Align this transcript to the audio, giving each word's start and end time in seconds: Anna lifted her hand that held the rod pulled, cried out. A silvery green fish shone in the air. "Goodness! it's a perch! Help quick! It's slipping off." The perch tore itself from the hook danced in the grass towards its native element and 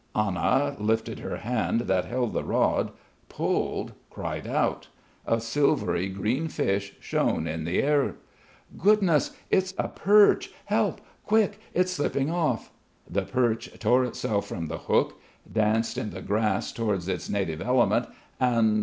Anna 0.15 0.75
lifted 0.79 1.19
her 1.19 1.37
hand 1.37 1.81
that 1.81 2.05
held 2.05 2.33
the 2.33 2.43
rod 2.43 2.91
pulled, 3.29 3.91
cried 4.09 4.47
out. 4.47 4.87
A 5.27 5.39
silvery 5.39 6.09
green 6.09 6.47
fish 6.47 6.95
shone 6.99 7.45
in 7.45 7.65
the 7.65 7.83
air. 7.83 8.15
"Goodness! 8.79 9.29
it's 9.51 9.75
a 9.77 9.89
perch! 9.89 10.49
Help 10.65 11.01
quick! 11.23 11.59
It's 11.75 11.91
slipping 11.91 12.31
off." 12.31 12.71
The 13.07 13.25
perch 13.25 13.69
tore 13.77 14.03
itself 14.03 14.47
from 14.47 14.69
the 14.69 14.79
hook 14.79 15.21
danced 15.53 15.99
in 15.99 16.09
the 16.09 16.23
grass 16.23 16.71
towards 16.71 17.07
its 17.07 17.29
native 17.29 17.61
element 17.61 18.07
and 18.39 18.79